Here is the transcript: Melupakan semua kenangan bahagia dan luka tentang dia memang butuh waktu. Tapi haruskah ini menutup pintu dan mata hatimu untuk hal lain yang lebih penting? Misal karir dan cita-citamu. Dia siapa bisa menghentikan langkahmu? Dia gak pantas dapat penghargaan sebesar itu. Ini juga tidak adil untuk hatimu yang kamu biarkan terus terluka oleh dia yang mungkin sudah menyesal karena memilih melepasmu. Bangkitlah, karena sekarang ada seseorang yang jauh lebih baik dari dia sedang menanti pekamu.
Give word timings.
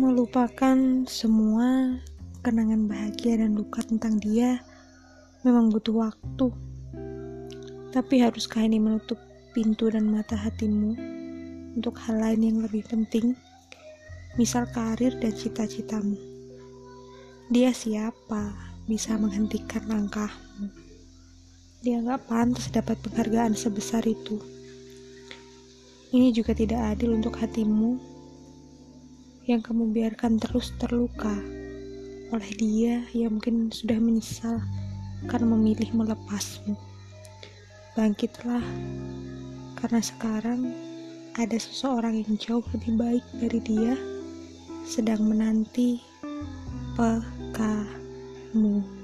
Melupakan 0.00 1.04
semua 1.04 2.00
kenangan 2.40 2.88
bahagia 2.88 3.44
dan 3.44 3.52
luka 3.52 3.84
tentang 3.84 4.16
dia 4.16 4.64
memang 5.44 5.68
butuh 5.68 6.08
waktu. 6.08 6.48
Tapi 7.92 8.24
haruskah 8.24 8.64
ini 8.64 8.80
menutup 8.80 9.20
pintu 9.52 9.92
dan 9.92 10.08
mata 10.08 10.40
hatimu 10.40 10.96
untuk 11.76 12.00
hal 12.00 12.16
lain 12.16 12.48
yang 12.48 12.58
lebih 12.64 12.80
penting? 12.88 13.36
Misal 14.40 14.72
karir 14.72 15.20
dan 15.20 15.36
cita-citamu. 15.36 16.16
Dia 17.52 17.68
siapa 17.68 18.56
bisa 18.88 19.20
menghentikan 19.20 19.84
langkahmu? 19.84 20.72
Dia 21.84 22.00
gak 22.00 22.24
pantas 22.24 22.72
dapat 22.72 22.96
penghargaan 23.04 23.52
sebesar 23.52 24.08
itu. 24.08 24.40
Ini 26.08 26.32
juga 26.32 26.56
tidak 26.56 26.96
adil 26.96 27.20
untuk 27.20 27.36
hatimu 27.36 28.09
yang 29.50 29.66
kamu 29.66 29.90
biarkan 29.90 30.38
terus 30.38 30.70
terluka 30.78 31.34
oleh 32.30 32.50
dia 32.54 33.02
yang 33.10 33.34
mungkin 33.34 33.74
sudah 33.74 33.98
menyesal 33.98 34.62
karena 35.26 35.50
memilih 35.50 35.90
melepasmu. 35.90 36.78
Bangkitlah, 37.98 38.62
karena 39.74 39.98
sekarang 39.98 40.70
ada 41.34 41.58
seseorang 41.58 42.22
yang 42.22 42.38
jauh 42.38 42.62
lebih 42.70 42.94
baik 42.94 43.26
dari 43.42 43.58
dia 43.66 43.98
sedang 44.86 45.26
menanti 45.26 45.98
pekamu. 46.94 48.99